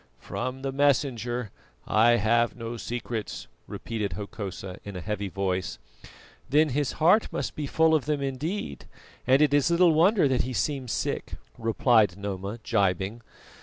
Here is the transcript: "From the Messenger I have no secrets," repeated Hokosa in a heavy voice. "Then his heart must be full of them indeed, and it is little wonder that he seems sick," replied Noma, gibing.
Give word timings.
"From 0.17 0.63
the 0.63 0.71
Messenger 0.71 1.51
I 1.85 2.13
have 2.15 2.55
no 2.55 2.75
secrets," 2.75 3.45
repeated 3.67 4.13
Hokosa 4.13 4.79
in 4.83 4.95
a 4.95 4.99
heavy 4.99 5.29
voice. 5.29 5.77
"Then 6.49 6.69
his 6.69 6.93
heart 6.93 7.31
must 7.31 7.53
be 7.55 7.67
full 7.67 7.93
of 7.93 8.05
them 8.05 8.19
indeed, 8.19 8.85
and 9.27 9.43
it 9.43 9.53
is 9.53 9.69
little 9.69 9.93
wonder 9.93 10.27
that 10.27 10.41
he 10.41 10.53
seems 10.53 10.91
sick," 10.91 11.33
replied 11.55 12.17
Noma, 12.17 12.57
gibing. 12.63 13.21